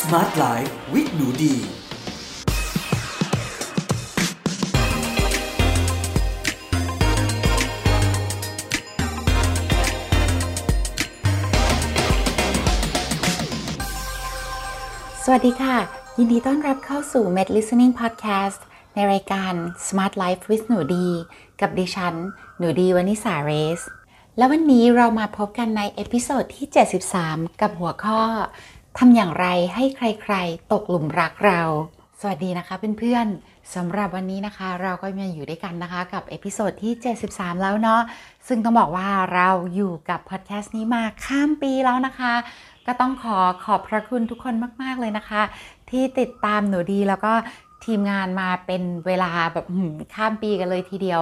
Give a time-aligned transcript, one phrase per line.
[0.00, 1.54] Smart Life with หนูดี
[15.24, 15.78] สวัสดีค่ะ
[16.18, 18.60] ยินดีต้อนรับเข้าสู่ Med Listening Podcast
[18.94, 19.52] ในรายการ
[19.86, 21.08] Smart Life with หนูดี
[21.60, 22.14] กับดิฉัน
[22.58, 23.80] หนูดีวนิษาเรซ
[24.36, 26.66] และวันนี้เรามาพบกันใน episode ที่
[27.12, 28.22] 73 กับหัวข้อ
[28.98, 31.60] ทำอย่างไรให้ใครๆ ตกหลุมรักเรา
[32.20, 36.92] สวัสดีนะคะเพื่อนๆสำหรับวันนี้นะคะ เราก็มาอยู่ด้วยกันนะคะกับ episode ที่
[37.26, 38.00] 73 แล้วเนาะ
[38.48, 42.32] ซึ่งต้องบอกว่าเราอยู่กับพอดแคสต์นี้มาข้ามปีแล้วนะคะ
[42.86, 45.42] ก็ต้องขอขอบพระคุณทุกคนมากๆเลยนะคะ
[45.90, 47.32] ที่ติดตามหนูดีแล้วก็
[47.86, 49.66] ทีมงานมาเป็นเวลาแบบ
[50.14, 51.20] ข้ามปีกันเลยทีเดียว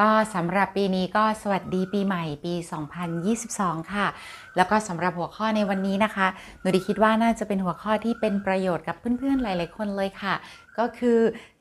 [0.00, 2.54] ก็สำหรับปีนี้ก็สวัสดีปีใหม่ปี
[3.22, 4.06] 2022 ค่ะ
[4.56, 6.26] แล้วก็สำหรับหัวข้อในวันนี้นะคะ
[6.60, 10.34] หนูดีคิดว่าน่าจะเป็นหัวข้อที่เป็นประโยชน์กับเพื่อนๆหลาย ๆ คนเลยค่ะ
[10.78, 11.18] ก็คือ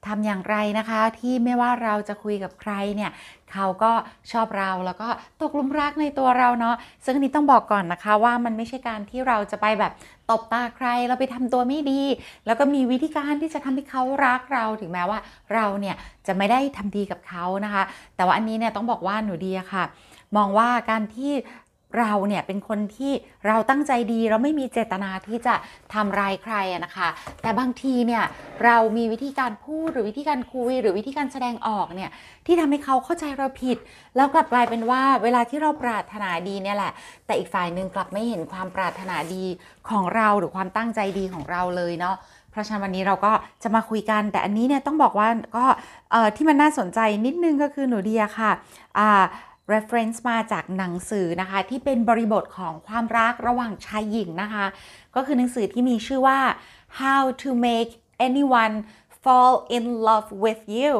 [0.07, 3.11] ทำอย่างไรนะคะที่ไม่ว่าเราจะคุยกับใครเนี่ย
[3.51, 3.91] เขาก็
[4.31, 5.09] ชอบเราแล้วก็
[5.41, 6.75] ตกหลุมรักในตัวเราเนาะ
[7.05, 9.91] ซึ่งนนี้ต้องบอกก่อนนะคะว่ามันไม่ใช่การที่เราจะไปแบบ
[10.31, 12.01] ตบตาใครเราไปทำตัวไม่ดี
[12.45, 15.19] แล้วก็มีวิธีการที่จะทำให้เขารักเราถึงแม้ว่า
[15.53, 15.95] เราเนี่ย
[16.27, 17.83] จะไม่ได้ทำดีกับเขานะคะ
[18.15, 19.83] แต่ว่าอันนี้เนี่ยต้องบอกว่าหนูดีอะค่ะ
[20.37, 21.31] มองว่าการที่
[21.97, 23.11] เราเนี่ยเป็นคนที่
[23.47, 25.55] เราตั้งใจดีเราไม่มีเจตนาที่จะ
[25.93, 27.09] ทำร้ายใครนะคะ
[27.41, 28.23] แต่บางทีเนี่ย
[28.63, 32.09] เรามีวิธีการพูดหรือวิธีการคุย หรือวิธีการแสดงออกเนี่ย
[32.45, 33.77] ที่ทำให้เขาเข้าใจเราผิด
[34.15, 36.91] แล้วกลับกลายเป็นว่าเวลาที่เราปรารถนาดีเนี่ยแหละ
[37.25, 39.43] แต่อีกฝ่ายหนึ่งกลับไม่เห็นความปรารถนาดี
[39.89, 42.17] ของเราหรือความตั้งใจดีของเราเลยเนาะ
[42.51, 43.31] เพราะฉะนั้นวันนี้เราก็
[43.63, 45.65] จะมาคุยกันแต่อันนี้เนี่ยต้องบอกว่าก็
[46.11, 48.51] เอ่อที่มันน่าสนใจนิดนึงก็คือหนูเดียค่ะ
[48.97, 49.23] อ่า
[49.73, 54.65] reference มาจากหนังสือนะคะ ที่เป็นบริบทของความรักระหว่างชายหญิงนะคะ
[55.15, 56.39] ก็คือหนังสือที่มีชื่อว่า
[56.99, 57.91] how to make
[58.27, 58.75] anyone
[59.23, 60.93] fall in love with you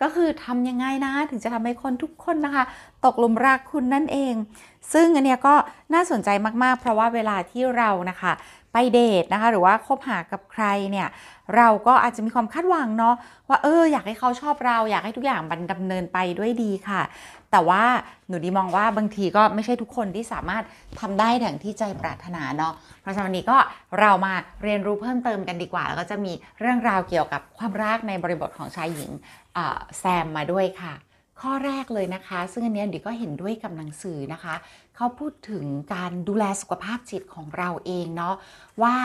[0.00, 2.64] ก็คือทำยังไงนะถึงจะทำให้คนทุกคนนะคะ
[3.04, 4.34] ตกหลุมรักคุณนั่นเอง
[4.92, 5.54] ซึ่งอันเนี้ยก็
[5.94, 6.28] น่าสนใจ
[6.62, 8.32] มากๆ เพราะว่าเวลาที่เรานะคะ
[8.72, 11.08] ไปเดทนะคะ หรือว่าคบหากับใครเนี่ย
[11.56, 13.14] เราก็อาจจะมีความคาดหวังเนาะ
[13.48, 17.02] ว่าเอออยากให้เขาชอบเรา อยากให้ทุกอย่างมันดำเนินไปด้วยดีค่ะ
[17.52, 17.84] แต่ว่า
[18.28, 20.64] หนูดีมองว่าบางทีก็ไม่ใช่ทุกคนที่สามารถ
[21.00, 23.58] ทำได้อย่างที่ใจปรารถนาเนาะเพราะฉะนั้นวันนี้ก็
[24.00, 29.10] เรามาเรียนรู้เพิ่มเติมกันดีกว่า แล้วก็จะมีเรื่องราวเกี่ยวกับความรักในบริบทของชายหญิง
[29.98, 30.94] แซมมาด้วยค่ะ
[31.40, 34.54] ข้อแรกเลยนะคะ ซึ่งอันนี้ดิก็เห็นด้วยกับหนังสือนะคะ
[34.96, 35.64] เขาพูดถึง
[35.94, 38.34] การดูแลสุขภาพจิตของเราเองเนาะ
[38.82, 38.96] ว่า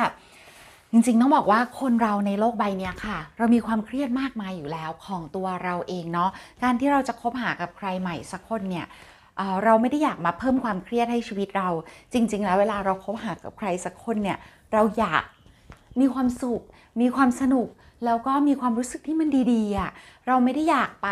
[0.91, 6.29] จริงๆ ต้องบอกว่าคนเราในโลกใบนี้ค่ะ เรามีความเครียดมากมายอยู่แล้วของตัวเราเองเนาะ
[6.63, 8.85] การที่เราจะคบหากับใครใหม่สักคนเนี่ย
[9.37, 11.69] เเราไม่ได้อยากมาเพิ่มความเครียดให้ชีวิตเรา
[12.13, 14.37] จริง ๆ แล้วเวลาเราคบหากับใครสักคนเนี่ย
[14.73, 15.23] เราอยาก
[15.99, 16.61] มีความสุข
[17.01, 17.67] มีความสนุก
[18.05, 19.91] แล้วก็มีความรู้สึกที่มันดีๆอะ
[20.27, 21.07] เราไม่ได้อยากไป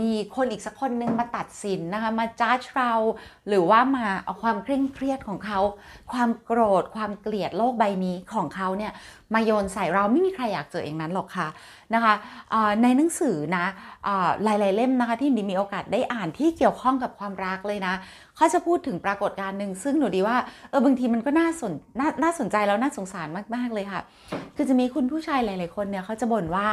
[0.00, 2.92] มีคนอีกสักคนนึงมาตัดสินนะคะ มาจ้าชเรา
[3.48, 5.60] หรือว่ามาเอาความเคร่งเครียดของเขา
[6.12, 8.92] ความโกรธ ความเกลียดโลกใบนี้ของเขาเนี่ย
[9.34, 11.48] มาโยนใส่เราไม่มีใครอยากเจออย่างนั้นหรอกค่ะ
[11.94, 12.14] นะคะ
[12.82, 13.66] ในหนังสือนะ
[14.06, 17.94] อ่อหลายๆเล่มนะคะที่ดิมีโอกาสได้อ่านที่เกี่ยวข้องกับความรักเลยนะ
[18.40, 20.36] เขาจะพูดถึงปรากฏการณ์หนึ่งซึ่งหนูดีว่า
[20.70, 24.00] เออบางทีมันก็น่าสนนาน่าสนใจแล้วน่าสงสารมาก ๆ เลยค่ะ
[24.56, 26.66] คือจะมีคุณผู้ชายหลาย ๆ คนเนี่ยเขาจะบ่นว่า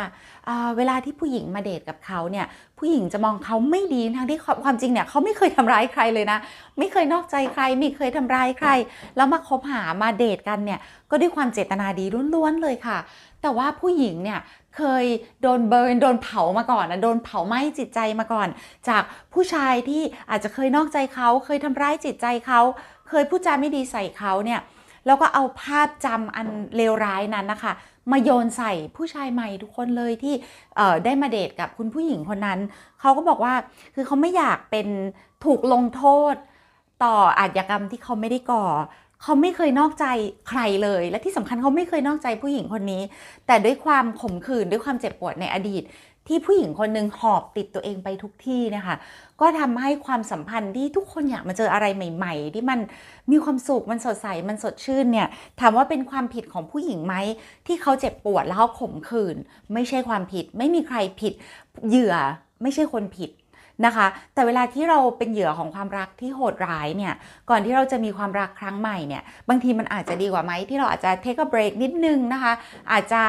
[0.48, 2.46] อ่าเวลาที่ผู้หญิงมาเดทกับเขาเนี่ย
[2.80, 6.40] ผู้หญิงจะมองเขาไม่ดีทั้งที่ความความจริงเนี่ยเขาไม่เคยทำร้ายใครเลยนะ
[6.80, 8.70] ไม่เคยนอกใจใคร ไม่เคยทำร้ายใคร
[9.18, 10.80] แล้วมาคบหามาเดทกันเนี่ย
[11.10, 12.98] ก็ด้วยความเจตนาดีล้วน ๆ เลยค่ะ
[13.42, 14.40] แต่ว่าผู้หญิงเนี่ย
[14.78, 15.06] เคย
[15.42, 18.48] โดนเบิร์นโดนเผามาก่อนนะโดนเผาไหม้จิตใจมาก่อน
[18.90, 22.62] จากผู้ชายที่อาจจะเคยนอกใจเขาเคยทำร้ายจิตใจเขา
[23.10, 24.62] เคยพูดจาไม่ดีใส่เขาเนี่ย
[25.06, 27.74] แล้วก็เอาภาพจำอันเลวร้ายนั้นนะคะ
[28.12, 30.36] มาโยนใส่ผู้ชายใหม่ทุกคนเลยที่
[31.06, 32.60] ได้มาเดทกับคุณผู้หญิงคนนั้น
[33.02, 33.54] เขาก็บอกว่า
[33.96, 34.88] คือเขาไม่อยากเป็น
[35.46, 36.36] ถูกลงโทษ
[37.04, 38.66] ต่ออาชญากรรมที่เขาไม่ได้ก่อ
[39.22, 40.06] เขาไม่เคยนอกใจ
[40.50, 43.02] ใครเลย และที่สำคัญเขาไม่เคยนอกใจผู้หญิงคนนี้
[43.48, 45.84] แต่ด้วยความขมขื่นด้วยความเจ็บปวดในอดีต
[46.28, 48.96] ที่ผู้หญิงคนหนึ่งหอบติดตัวเองไปทุกที่นะคะ
[49.42, 52.80] ก็ทำให้ความสัมพันธ์ที่ทุกคนอยากมาเจออะไรใหม่ ๆ ที่มัน
[53.32, 55.28] มีความสุขมันสดใสมันสดชื่นเนี่ย
[55.60, 57.16] ถามว่าเป็นความผิดของผู้หญิงไหม
[57.68, 59.36] ที่เขาเจ็บปวดแล้วเขาขมขื่น
[59.74, 61.34] ไม่ใช่ความผิด ไม่มีใครผิด
[61.88, 62.16] เหยื่อ
[62.62, 63.30] ไม่ใช่คนผิด
[63.86, 67.14] นะคะ แต่เวลาที่เราเป็นเหยื่อของความรักที่โหดร้ายเนี่ย
[67.50, 72.54] ก่อนที่เราจะมีความรักครั้งใหม่เนี่ย บางทีมันอาจจะดีกว่าไหมที่เราอาจจะ take a break นิดนึงนะคะ
[72.92, 73.22] อาจจะ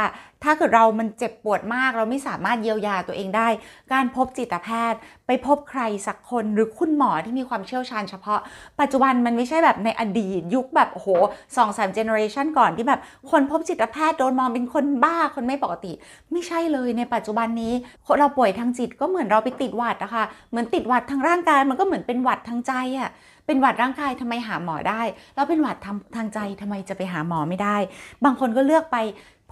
[0.44, 3.48] ถ้าเกิดเรามันเจ็บปวดมาก เราไม่สามารถเยียวยาตัวเองได้
[3.92, 8.40] การพบจิตแพทย์ ไปพบใครสักคนหรือคุณหมอที่มีความเชี่ยวชาญเฉพาะ
[8.80, 11.08] ปัจจุบันมันไม่ใช่แบบในอดีตยุคแบบโอ้โห
[11.56, 13.00] สองสามเจเนอเรชันก่อนที่แบบ
[13.30, 15.92] คนพบจิตแพทย์โดนมองเป็นคนบ้าคนไม่ปกติ
[16.32, 17.72] ไม่ใช่เลยในปัจจุบันนี้
[18.18, 23.10] เราป่วยทางจิตก็เหมือนเราไปติดหวัดนะคะเหมือนติดหวัดทางร่างกายมันก็เหมือนเป็นหวัดทางใจอะ่ะ
[23.46, 25.02] เป็นหวัดร่างกายทำไมหาหมอได้
[25.34, 27.76] แล้วเป็นหวัดทางทางใจทำไมจะไปหาหมอไม่ได้
[28.24, 28.96] บางคนก็เลือกไป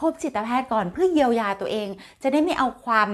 [0.01, 1.89] พบจิตแพทย์ก่อนเพื่อเยียวยาตัวเอง
[2.23, 3.09] จะได้ไม่เอาความ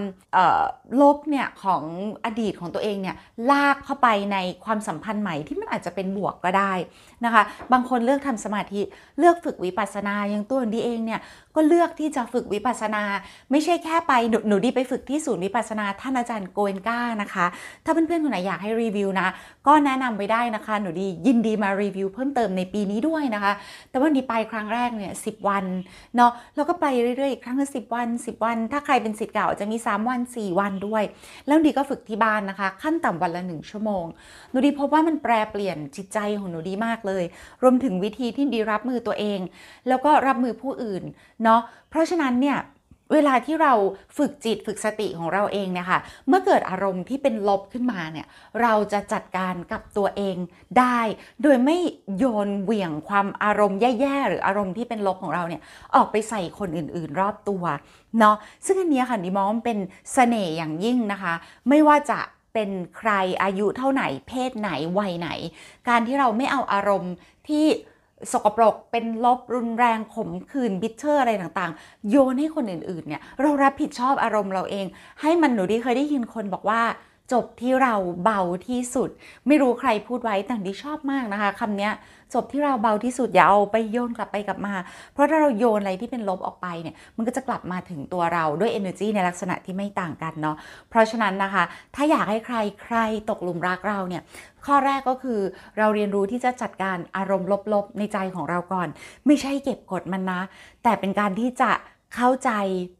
[1.01, 1.83] ลบเนี่ยของ
[2.25, 3.17] อดีตของตัวเองเนี่ย
[3.51, 6.73] ลากเข้าไปในความสัมพันธ์ใหม่ที่มันอาจจะเป็นบวกก็ได้
[7.25, 7.43] นะคะ
[7.73, 8.81] บางคนเลือกทำสมาธิ
[9.19, 11.21] เลือกฝึกวิปัสสนาอย่างตัวดีเองเนี่ย
[11.55, 13.03] ก็เลือกที่จะฝึกวิปัสสนา
[13.51, 17.47] ไม่ใช่แค่ไปหนหนูดีไปฝึกที่ศูนย์วิปัสสนาท่านอาจารย์โกเอนก้านะคะ
[17.85, 19.29] ถ้าเพื่อนๆคนไหนอยากให้รีวิวนะ
[19.67, 23.53] ก็แนะนำไปได้นะคะ หนูดียินดีมารีวิวเพิ่มเติมในปีนี้ด้วยนะคะ
[23.91, 25.65] แต่ว่าดีไปครั้งแรกเนี่ยสิวัน
[26.17, 31.03] เนาะแล้วก็ไปเรื่อยๆอีกครั้งละสิบวัน 10 วัน ถ้าใครเป็นสิทธิ์เก่าจะมี 3 วัน 4 วันด้วย
[31.47, 34.05] แล้วดีก็ฝึกที่บ้านนะคะ ขั้นต่ำวันละ 1 ชั่วโมง
[34.51, 37.12] หนูดีพบว่ามันแปรเปลี่ยนจิตใจของหนูดีมากเลย
[37.63, 39.41] รวมถึงวิธีที่ดีรับมือตัวเอง
[39.89, 41.03] แล้วก็รับมือผู้อื่น
[41.43, 41.61] เนาะ
[41.91, 42.59] เพราะฉะนั้นเนี่ย
[43.13, 43.75] เวลาที่เรา
[44.17, 48.27] ฝึกจิตฝึกสติของเราเองเนี่ยค่ะ เมื่อเกิดอารมณ์ที่เป็นลบขึ้นมาเนี่ย
[48.63, 50.37] เราจะจัดการกับตัวเอง
[50.79, 51.01] ได้
[51.43, 51.77] โดยไม่
[52.19, 55.63] โยนเหวี่ยงความอารมณ์แย่ๆ หรืออารมณ์ที่เป็นลบของเราเนี่ย
[55.95, 57.65] ออกไปใส่คนอื่นๆ รอบตัว
[58.19, 58.37] เนาะ
[58.67, 61.35] ซึ่งอันนี้ค่ะดิมองเป็นสเสน่ห์อย่างยิ่งนะคะ
[61.69, 62.19] ไม่ว่าจะ
[62.55, 63.11] เป็นใคร
[63.43, 65.29] อายุเท่าไหน เพศไหนวัยไหน
[65.89, 67.13] การที่เราไม่เอาอารมณ์
[67.49, 67.67] ที่
[68.33, 74.87] สกปรกเป็นลบรุนแรงขมขื่น bitter อะไรต่างๆ โยนให้คนอื่นๆเนี่ยเรารับผิดชอบอารมณ์เราเอง
[75.21, 76.83] ให้มันหนูดีเคยได้ยินคนบอกว่า
[77.33, 77.95] จบที่เรา
[78.25, 79.11] เบาที่สุด
[79.47, 81.91] ไม่รู้ใครพูดไว้แต่ดีชอบมากนะคะคำนี้
[82.35, 84.75] จบที่เราเบาที่สุดอย่าเอาไปโยนกลับไปกลับมา
[85.13, 90.57] เพราะถ้าเราโยนอะไรที่เป็นลบออกไปเนี่ยมันก็จะกลับมาถึงตัวเราด้วย energy ในลักษณะที่ไม่ต่างกันเนาะ
[90.91, 91.65] เพราะฉะนั้นนะคะ
[91.95, 92.97] ถ้าอยากให้ใครใคร
[93.31, 94.23] ตกหลุมรักเราเนี่ย
[94.67, 95.41] ข้อแรกก็คือ
[95.79, 98.89] เราเรียนรู้ที่จะจัดการอารมณ์ลบๆ ในใจของเราก่อน
[99.27, 100.41] ไม่ใช่เก็บกดมันนะ
[100.83, 101.73] แต่เป็นการที่จะ
[102.15, 102.51] เข้าใจ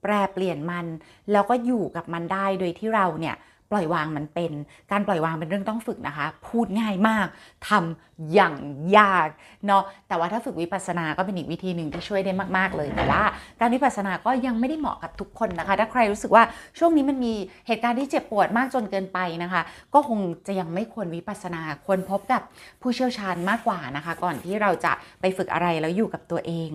[0.03, 0.87] แปรเปลี่ยนมัน
[1.33, 3.37] แล้วก็อยู่กับมันได้โดยที่เราเนี่ย
[3.73, 4.53] ปล่อยวางมันเป็น
[4.93, 7.27] การปล่อยวางเป็นเรื่องต้องฝึกนะคะ พูดง่ายมาก
[7.69, 8.55] ทำอย่าง
[8.99, 9.29] ยาก
[9.67, 13.23] เนาะแต่ว่าถ้าฝึกวิปัสสนาก็เป็นอีกวิธีหนึ่งที่ช่วยได้มาก ๆ เลยแต่ว่า
[13.61, 16.45] การวิปัสสนาก็ยังไม่ได้เหมาะกับทุกคนนะคะ ถ้าใครรู้สึกว่า
[16.79, 17.35] ช่วงนี้มันมี
[17.67, 19.63] เหตุการณ์ที่เจ็บปวดมากจนเกินไปนะคะ
[19.95, 22.43] ก็คงจะยังไม่ควรวิปัสสนาควรพบกับ
[22.83, 26.71] ผู้เชี่ยวชาญมากกว่านะคะ ก่อนที่เราจะไปฝึกอะไรแล้วอยู่กับตัวเอง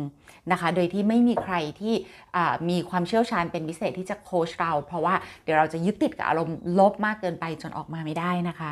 [0.51, 1.93] นะคะ โดยที่ไม่มีใครที่
[2.69, 8.71] มีความเชี่ยวชาญเป็นพิเศษที่จะโค้ชเรา เพราะว่าเดี๋ยวเราจะยึดติดกับอารมณ์ลบมากเกินไปจนออกมาไม่ได้นะคะ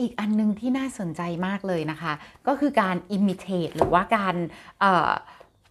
[0.00, 2.12] อีกอันนึงที่น่าสนใจมากเลยนะคะ
[2.46, 4.36] ก็คือการ imitate หรือว่าการ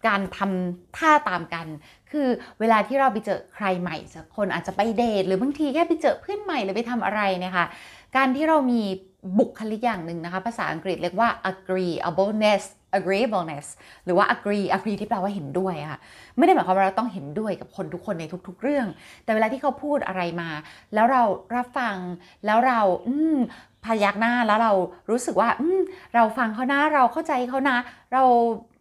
[0.06, 1.66] การทำท่าตามกัน
[2.10, 2.28] คือ
[2.60, 7.66] เวลาที่เราไปเจอใครใหม่สักคนอาจจะไปเดท หรือบางทีแค่ไปเจอเพื่อนใหม่หรือไปทำอะไรนี่ยค่ะ
[8.16, 8.82] การที่เรามี
[9.38, 12.64] บุคลิกอย่างหนึ่งนะคะ ภาษาอังกฤษเรียกว่า agreeableness
[12.98, 13.66] agreeableness
[14.04, 15.98] หรือว่า agree agree ที่แปลว่าเห็นด้วยค่ะ
[16.36, 18.86] ไม่ได้หมายความว่าเราต้องเห็นด้วยกับคนทุกคนในทุก ๆ เรื่อง
[19.24, 20.50] แต่เวลาที่เขาพูดอะไรมา
[20.94, 21.22] แล้วเรา
[21.56, 21.96] รับฟัง
[22.46, 23.38] แล้วเราอืม
[23.84, 24.72] พยักหน้าแล้วเรา
[25.10, 25.80] รู้สึกว่า อืม
[26.14, 27.76] เราฟังเขานะเราเข้าใจเขานะ
[28.12, 28.22] เรา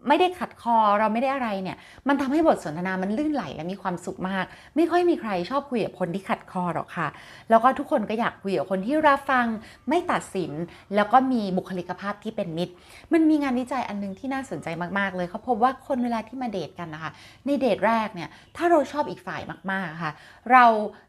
[0.07, 7.07] ไม่ได้ขัดคอเราไม่ได้อะไรเนี่ย มันทำให้บทสนทนามันลื่นไหลและมีความสุขมาก ไม่ค่อยมีใครชอบคุยกับคนที่ขัดคอหรอกค่ะ
[7.49, 9.45] แล้วก็ทุกคนก็อยากคุยกับคนที่รับฟัง
[9.89, 10.51] ไม่ตัดสิน
[10.95, 12.73] แล้วก็มีบุคลิกภาพที่เป็นมิตร
[13.13, 14.67] มันมีงานวิจัยอันนึงที่น่าสนใจ
[14.97, 17.11] มากๆเลยเขาพบว่าคนเวลาที่มาเดทกันนะคะ
[17.45, 19.41] ในเดทแรกเนี่ยถ้าเราชอบอีกฝ่าย
[19.71, 20.11] มากๆค่ะ
[20.51, 20.65] เรา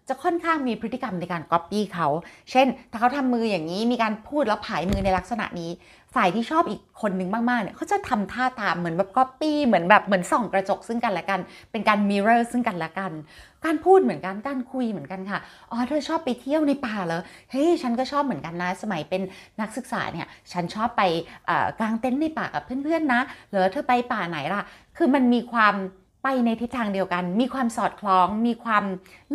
[0.08, 2.08] จะค่อนข้างมีพฤติกรรมในการก๊อปปี้เขา
[2.50, 5.70] เช่น ถ้าเขาทำมืออย่างนี้มีการพูดแล้วผายมือในลักษณะนี้
[6.16, 11.40] ฝ่ายที่ชอบอีกคนนึงมากๆเนี่ยเขาจะทำท่าตามเหมือนแบบก๊อปปี้เหมือนแบบเหมือนส่องกระจกซึ่งกันและกัน
[11.70, 13.12] เป็นการมิเรอร์ซึ่งกันและกัน
[13.64, 15.38] การพูดเหมือนกันการคุยเหมือนกันค่ะ
[15.70, 19.22] อ๋อเธอชอบไปเที่ยวในป่าเหรอเฮ้ยฉันก็ชอบเหมือนกันนะสมัยเป็น
[19.60, 21.02] นักศึกษาเนี่ยฉันชอบไป
[21.80, 24.62] กางเต็นท์ในป่ากับเพื่อนๆนะหรือเธอไปป่าไหนล่ะ
[24.96, 25.74] คือมันมีความ
[26.22, 28.84] ไปในทิศทางเดียวกัน มีความสอดคล้อง มีความ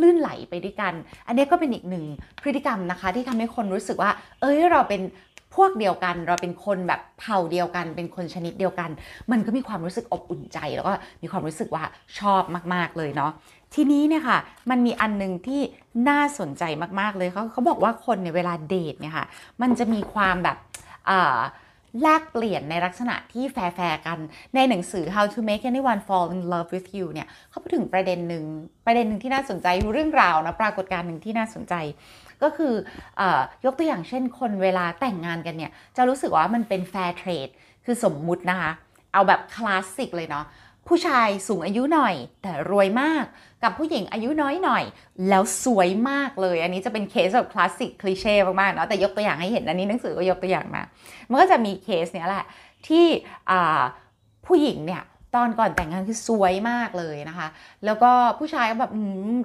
[0.02, 0.94] ลื่นไหลไปด้วยกัน
[1.28, 2.06] อันนี้ก็เป็นอีกหนึ่ง
[2.42, 5.02] พฤติกรรมนะคะ ที่ทำให้คนรู้สึกว่า เอ้ยเราเป็น
[5.56, 8.90] พวกเดียวกันเราเป็นคนแบบเผ่าเดียวกัน เป็นคนชนิดเดียวกัน
[9.32, 11.84] มันก็มีความรู้สึกอบอุ่นใจ แล้วก็มีความรู้สึกว่า
[12.20, 13.32] ชอบมากๆเลยเนาะ
[13.74, 15.62] ทีนี้เนี่ยค่ะมันมีอันนึงที่
[16.10, 16.64] น่าสนใจ
[17.00, 19.26] มากๆเลยเขาเขาบอกว่าคนในเวลาเดทเนี่ยค่ะ
[19.62, 20.58] มันจะมีความแบบ
[22.02, 23.58] แลกเปลี่ยนในลักษณะที่แฟ
[23.92, 24.20] ร์กัน
[24.56, 28.44] ในหนังสือ How to Make Anyone Fall in Love with You เนี่ยเขาพูดถึงประเด็นหนึ่ง
[28.86, 31.74] ประเด็นหนึ่งที่น่าสนใจเรื่องราวนะปรากฏการณ์หนึ่งที่น่าสนใจ
[32.44, 32.74] ก็คือ
[33.20, 33.22] อ
[33.66, 37.50] ยกตัวอย่างเช่นคนเวลาแต่งงานกันเนี่ย จะรู้สึกว่ามันเป็น fair trade
[37.86, 38.72] คือสมมุตินะคะ
[39.14, 40.46] เอาแบบคลาสสิกเลยเนาะ
[40.88, 43.26] ผู้ชายสูงอายุหน่อยแต่รวยมาก
[43.66, 44.84] กับผู้หญิงอายุน้อยหน่อย
[45.30, 50.82] แล้วสวยมากเลย อันนี้จะเป็นเคสแบบคลาสสิก cliché มากๆเนาะแต่ยกตัวอย่างให้เห็นอันนี้หนังสือก็ยกตัวอย่างมา
[51.30, 52.46] มันก็จะมีเคสเนี้ยแหละ
[52.88, 53.06] ที่
[54.46, 55.04] ผู้หญิงเนี่ย
[55.36, 57.48] ตอนก่อนแต่งงานคือสวยมากเลยนะคะ
[57.86, 58.92] แล้วก็ผู้ชายก็แบบ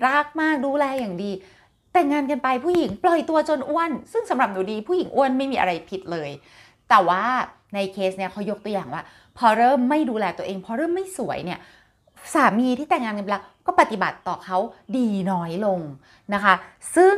[0.06, 1.30] รักมากดูแลอย่างดี
[1.92, 6.30] แต่งงานกันไปผู้หญิงปล่อยตัวจนอ้วน ซึ่งสำหรับหนูดีผู้หญิงอ้วนไม่มีอะไรผิดเลย
[6.88, 7.22] แต่ว่า
[7.74, 9.02] ในเคสเนี่ยเขายกตัวอย่างว่า
[9.38, 11.58] พอเริ่มไม่ดูแลตัวเอง พอเริ่มไม่สวยเนี่ย
[12.34, 14.58] สามีที่แต่งงานกันแล้วก็ปฏิบัติต่อเขา
[14.96, 15.80] ดีน้อยลง
[16.34, 16.54] นะคะ
[16.96, 17.16] ซึ่ง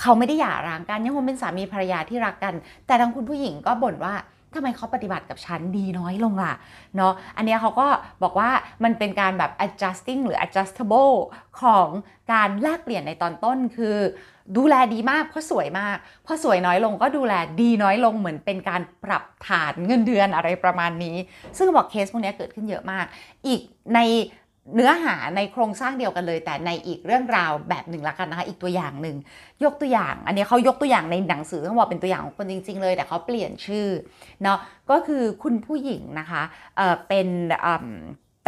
[0.00, 2.54] เขาไม่ได้หย่าร้างกันยังคงเป็นสามีภรรยาที่รักกัน
[2.86, 4.14] แต่ทางคุณผู้หญิงก็บ่นว่า
[4.54, 6.54] ทำไมเขาปฏิบัติกับฉันดีน้อยลงล่ะ
[6.96, 7.88] เนาะอันนี้เขาก็
[8.22, 8.50] บอกว่า
[8.84, 11.14] มันเป็นการแบบ adjusting หรือ adjustable
[11.60, 11.88] ของ
[12.32, 13.96] การแลกเปลี่ยนในตอนต้นคือ
[14.56, 21.16] ดูแลดีมากเพราะสวยมากพอสวยน้อยลงก็ดูแลดีน้อยลงเหมือนเป็นการปรับฐานเงินเดือนอะไรประมาณนี้
[21.56, 23.04] ซึ่งบอกเคสพวกนี้เกิดขึ้นเยอะมาก
[23.46, 23.60] อีก
[23.94, 24.00] ใน
[24.74, 29.16] เนื้อหาในโครงสร้างเดียวกันเลย แต่ในอีกเรื่องราวแบบหนึ่งละกันนะคะ อีกตัวอย่างหนึ่ง
[29.64, 33.86] ยกตัวอย่าง อันนี้เขายกตัวอย่างในหนังสือเขาบอกเป็นตัวอย่างของคนจริง ๆ เลย แต่เขาเปลี่ยนชื่อ
[34.42, 34.58] เนาะ
[34.90, 36.42] ก็คือคุณผู้หญิงนะคะ
[36.76, 37.28] เเป็น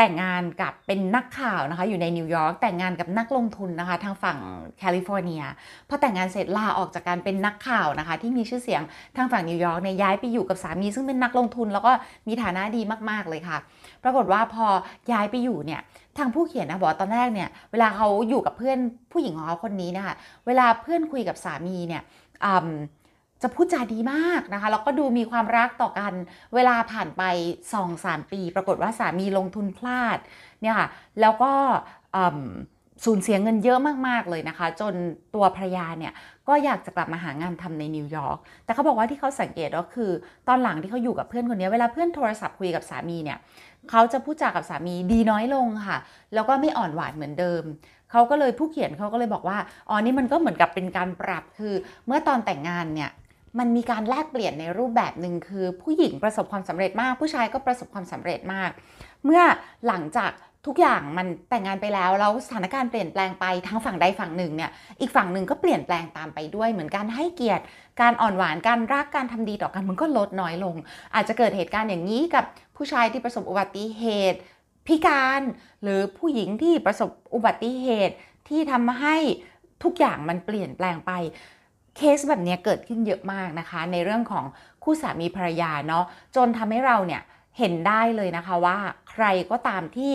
[0.02, 4.37] แต่งงานกับเป็นนักข่าวนะคะ อยู่ในนิวยอร์กแต่งงานกับนักลงทุนนะคะ ทางฝั่ง
[4.78, 5.42] แคลิฟอร์เนีย
[5.88, 8.83] พอแต่งงานเสร็จลาออกจากการเป็นนักข่าวนะคะ ที่มีชื่อเสียง
[9.16, 11.92] ทางฝั่งนิวยอร์กเนี่ยย้ายไปอยู่กับสามี ซึ่งเป็นนักลงทุนแล้วก็
[12.28, 13.59] มีฐานะดีมากๆเลยค่ะ
[14.04, 14.66] ปรากฏว่าพอ
[15.12, 15.80] ย้ายไปอยู่เนี่ย
[16.19, 18.78] ทางผู้เขียนนะบอกตอนแรกเนี่ยเวลาเขาอยู่กับเพื่อน
[19.12, 20.14] ผู้หญิงของเขาคนนี้นะคะ
[20.47, 22.02] เวลาเพื่อนคุยกับสามีเนี่ย
[23.42, 26.12] จะพูดจาดีมากนะคะ แล้วก็ดูมีความรักต่อกัน
[26.54, 27.23] เวลาผ่านไป
[27.78, 30.18] 2-3 ปี ปรากฏว่าสามีลงทุนพลาด
[30.62, 30.88] เนี่ยค่ะ
[31.20, 31.52] แล้วก็
[33.04, 33.78] สูญเสียเงินเยอะ
[34.09, 34.94] มาก ๆ เลยนะคะ จน
[35.35, 36.12] ตัวภรรยาเนี่ย
[36.49, 40.11] ก็อยากจะกลับมาหางานทำในนิวยอร์กแต่เขาบอกว่าที่เขาสังเกตก็คือ
[40.49, 43.38] ตอนหลังที่เขาอยู่กับเพื่อนคนนี้เวลาเพื่อนโทรศัพท์คุยกับสามีเนี่ย
[43.90, 45.99] เขาจะพูดจากับสามีดีน้อยลงค่ะ
[46.35, 47.62] แล้วก็ไม่อ่อนหวานเหมือนเดิม
[48.11, 51.75] เขาก็เลยผู้เขียนเขาก็เลยบอกว่าอ๋อนี่มันก็เหมือนกับเป็นการปรับคือ
[52.06, 53.11] เมื่อตอนแต่งงานเนี่ย
[53.59, 58.71] มันมีการแลกเปลี่ยนในรูปแบบหนึ่งคือ ผู้หญิงประสบความสำเร็จมาก ผู้ชายก็ประสบความสำเร็จมาก
[59.25, 59.42] เมื่อ
[59.87, 60.33] หลังจาก
[60.66, 67.64] ทุกอย่างมันแต่งงานไปแล้วแล้วสถานการณ์เปลี่ยนแปลงไปทั้งฝั่งใดฝั่งหนึ่งเนี่ยอีกฝั่งหนึ่งก็เปลี่ยนแปลงตามไปด้วย เหมือนการให้เกียรติ
[68.00, 70.76] การอ่อนหวานการรักการทำดีต่อกันมันก็ลดน้อยลง
[71.14, 72.45] อาจจะเกิดเหตุการณ์อย่างนี้กับ
[72.76, 74.38] ผู้ชายที่ประสบอุบัติเหตุ
[74.87, 75.40] พิการ
[75.83, 78.14] หรือผู้หญิงที่ประสบอุบัติเหตุ
[78.49, 79.16] ที่ทำให้
[79.83, 81.12] ทุกอย่างมันเปลี่ยนแปลงไป
[81.97, 84.44] เคสแบบนี้เกิดขึ้นเยอะมากนะคะ ในเรื่องของ
[84.85, 86.04] คู่สามีภรรยาเนาะ
[86.37, 87.23] จนทำให้เราเนี่ย
[87.59, 88.78] เห็นได้เลยนะคะว่า
[89.11, 90.12] ใครก็ตามที่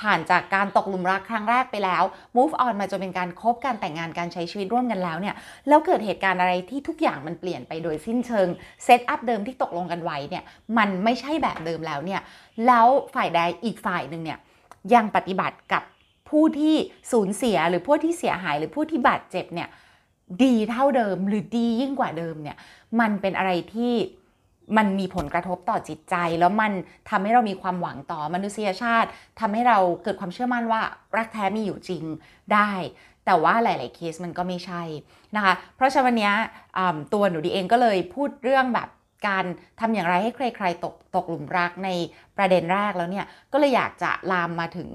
[0.00, 2.02] ผ่านจากการตกหลุมรักครั้งแรกไปแล้ว
[2.36, 5.34] move on มาจนเป็นการคบการแต่งงานการใช้ชีวิตร่วมกันแล้วเนี่ย
[5.68, 8.48] แล้วเกิดเหตุการณ์อะไรที่ทุกอย่างมันเปลี่ยนไปโดยสิ้นเชิง
[8.84, 10.44] setup เดิมที่ตกลงกันไว้เนี่ย
[10.78, 12.20] มันไม่ใช่แบบเดิมแล้วเนี่ย
[12.66, 14.38] แล้วฝ่ายใดอีกฝ่ายหนึ่งเนี่ย
[14.94, 15.82] ยังปฏิบัติกับ
[16.30, 16.76] ผู้ที่
[17.12, 19.68] สูญเสียหรือผู้ที่เสียหายหรือผู้ที่บาดเจ็บเนี่ย
[20.44, 22.56] ดีเท่าเดิมหรือดียิ่งกว่าเดิมเนี่ย
[23.00, 23.94] มันเป็นอะไรที่
[24.76, 26.72] มันมีผลกระทบต่อจิตใจ แล้วมัน
[27.10, 29.08] ทำให้เรามีความหวังต่อมนุษยชาติ
[29.40, 30.82] ทำให้เราเกิดความเชื่อมั่นว่า
[31.16, 32.04] รักแท้มีอยู่จริง
[32.52, 32.72] ได้
[33.26, 34.82] แต่ว่าหลาย ๆ เคสมันก็ไม่ใช่
[35.36, 36.32] นะคะเพราะฉะนั้นวันนี้
[37.14, 38.88] ตัวหนูดีเองก็เลยพูดเรื่องแบบ
[39.28, 39.44] การ
[39.80, 41.88] ทำอย่างไรให้ใคร ๆ ตกตกหลุมรักใน
[42.36, 44.88] ประเด็นแรกแล้วเนี่ยก็เลยอยากจะลามมาถึง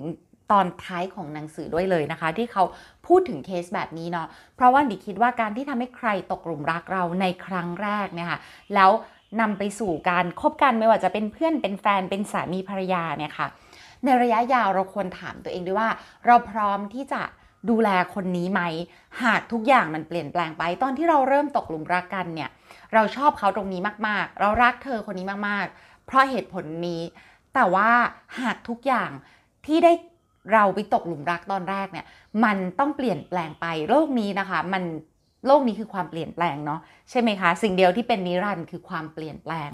[0.53, 2.63] ตอนท้ายของหนังสือด้วยเลยนะคะ ที่เขา
[3.07, 8.39] พูดถึงเคสแบบนี้เนาะเพราะว่าดิคิดว่าการที่ทำให้ใครตกหลุมรักเราในครั้งแรกเนี่ยค่ะ
[8.75, 8.91] แล้ว
[9.41, 13.47] นำไปสู่การคบกันไม่ว่าจะเป็นเพื่อนเป็นแฟนเป็นสามีภรรยาเนี่ยค่ะ
[14.03, 15.89] ในระยะยาวเราควรถามตัวเองด้วยว่า
[16.25, 17.21] เราพร้อมที่จะ
[17.69, 18.61] ดูแลคนนี้ไหม
[19.23, 22.49] หากทุกอย่างมันเปลี่ยนแปลงไป ตอนที่เราเริ่มตกหลุมรักกันเนี่ย
[22.93, 27.01] เราชอบเขาตรงนี้มากๆ เรารักเธอคนนี้มากๆ เพราะเหตุผลนี้
[27.53, 27.91] แต่ว่า
[28.39, 29.11] หากทุกอย่าง
[29.65, 29.93] ที่ได้
[30.51, 32.05] เราไปตกหลุมรักตอนแรกเนี่ย
[32.43, 34.83] มันต้องเปลี่ยนแปลงไปโลกนี้นะคะ มัน
[35.47, 39.69] โลกนี้คือความเปลี่ยนแปลงเนาะใช่ไหมคะ สิ่งเดียวที่เป็นนิรันดร์คือความเปลี่ยนแปลง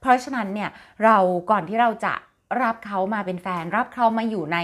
[0.00, 0.70] เพราะฉะนั้นเนี่ย
[1.04, 1.16] เรา
[1.50, 2.14] ก่อนที่เราจะ
[2.62, 4.58] รับเขามาเป็นแฟน รับเขามาอยู่ใน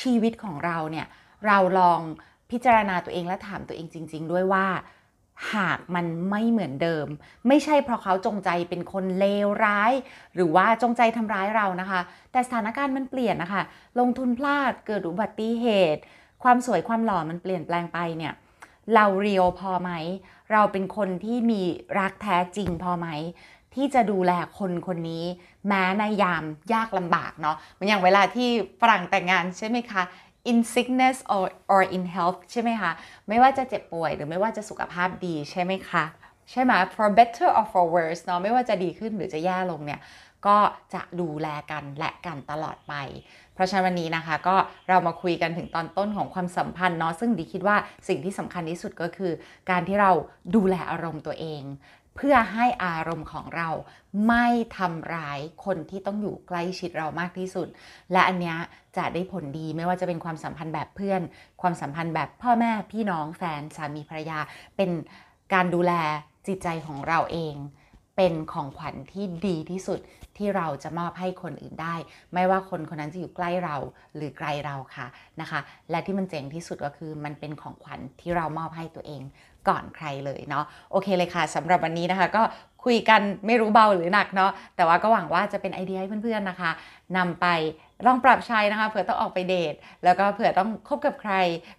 [0.00, 1.06] ชีวิตของเราเนี่ย
[1.46, 2.00] เราลอง
[2.50, 4.66] พิจารณาตัวเองและถามตัวเองจริง ๆ ด้วยว่า
[5.54, 7.06] หากมันไม่เหมือนเดิม
[7.48, 9.92] ไม่ใช่เพราะเขาจงใจเป็นคนเลวร้าย
[10.34, 12.00] หรือว่าจงใจทำร้ายเรานะคะ
[12.32, 13.62] แต่สถานการณ์มันเปลี่ยนนะคะ
[14.00, 16.02] ลงทุนพลาดเกิดอุบัติเหตุ
[16.42, 18.32] ความสวยความหล่อมันเปลี่ยนแปลงไปเนี่ย
[18.94, 19.90] เราเรียวพอไหม
[20.52, 21.62] เราเป็นคนที่มี
[21.98, 23.08] รักแท้จริงพอไหม
[23.74, 25.24] ที่จะดูแลคนคนนี้
[25.68, 28.48] แม้ในยามยากลำบากเนาะมือนอย่างเวลาที่
[28.80, 30.02] ฝรั่งแต่งงานใช่ไหมคะ
[30.50, 32.90] in sickness or or in health ใช่ไหมคะ
[33.28, 36.04] ไม่ว่าจะเจ็บป่วยหรือไม่ว่าจะสุขภาพดีใช่ไหมคะ
[36.50, 40.00] ใช่ไหม for better or for worse เนาะไม่ว่าจะดีขึ้นหรือจะแย่ลงเนี่ย
[40.46, 40.58] ก็
[40.94, 42.94] จะดูแลกันและกันตลอดไป
[43.54, 44.56] เพราะฉะนั้นวันนี้นะคะ ก็
[44.88, 47.76] เรามาคุยกันถึงตอนต้นของความสัมพันธ์เนาะซึ่งดีคิดว่า
[48.08, 49.32] สิ่งที่สำคัญที่สุดก็คือ
[49.70, 50.10] การที่เรา
[50.56, 51.62] ดูแลอารมณ์ตัวเอง
[52.16, 53.68] เพื่อให้อารมณ์ของเรา
[54.28, 54.46] ไม่
[54.78, 57.68] ทำร้ายคนที่ต้องอยู่ใกล้ชิดเรามากที่สุด
[58.12, 58.56] และอันเนี้ย
[58.96, 61.22] จะได้ผลดีไม่ว่าจะเป็นความสัมพันธ์แบบเพื่อน
[61.62, 64.38] ความสัมพันธ์แบบพ่อแม่พี่น้องแฟนสามีภรรยา
[64.76, 64.90] เป็น
[65.52, 65.92] การดูแล
[66.46, 67.56] จิตใจของเราเอง
[68.16, 70.00] เป็นของขวัญที่ดีที่สุด
[70.36, 71.94] ที่เราจะมอบให้คนอื่นได้
[72.34, 73.76] ไม่ว่าคนคนนั้นจะอยู่ใกล้เรา
[74.14, 75.06] หรือไกลเราค่ะ
[75.40, 79.22] นะคะ และที่มันเจ๋งที่สุดก็คือมันเป็นของขวัญที่เรามอบให้ตัวเอง
[79.68, 82.42] ก่อนใครเลยเนาะโอเคเลยค่ะสำหรับวันนี้นะคะ ก็
[82.84, 86.70] คุยกันไม่รู้เบาหรือหนักเนาะแต่ว่าก็หวังว่าจะเป็นไอเดียให้เพื่อนๆนะคะ
[87.16, 87.46] นำไป
[88.06, 91.32] ลองปรับใช้นะคะเผื่อต้องออกไปเดท แล้วก็เผื่อต้องคบกับใคร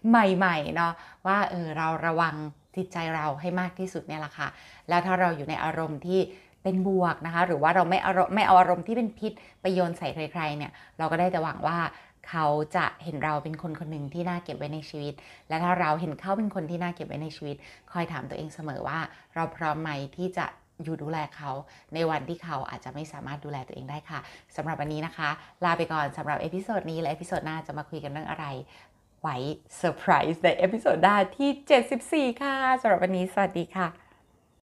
[0.09, 0.91] ใหม่ๆเนาะ
[1.27, 2.35] ว่าเออเราระวัง
[2.75, 4.47] จิตใจเราให้มากที่สุดเนี่ยแหละค่ะ
[4.89, 6.19] แล้วถ้าเราอยู่ในอารมณ์ที่
[6.63, 11.77] เป็นบวกนะคะ หรือว่าเราไม่อารมณ์ไม่เอาอารมณ์ที่เป็นพิษไปโยนใส่ใครๆเนี่ย เราก็ได้แต่หวังว่า
[12.29, 15.13] เขาจะเห็นเราเป็นคนคนหนึ่งที่น่าเก็บไว้ในชีวิต
[15.49, 17.55] และถ้าเราเห็นเขาเป็นคนที่น่าเก็บไว้ในชีวิต
[17.91, 18.99] คอยถามตัวเองเสมอว่า
[19.35, 20.45] เราพร้อมไหมที่จะ
[20.83, 21.51] อยู่ดูแลเขา
[21.93, 24.19] ในวันที่เขาอาจจะไม่สามารถดูแลตัวเองได้ค่ะ
[24.55, 25.29] สำหรับวันนี้นะคะ
[25.65, 28.45] ลาไปก่อนสำหรับ episode นี้และ episode หน้าจะมาคุยกันเรื่องอะไร
[29.21, 29.35] ไว้
[29.77, 34.04] เซอร์ไพรส์ใน episode หน้าที่ 74 ค่ะสำหรับวันนี้สวัสดีค่ะ